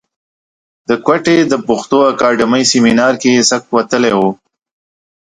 [0.87, 4.19] د کوټې د پښتو اکاډمۍ سیمنار کې یې سک وتلی و.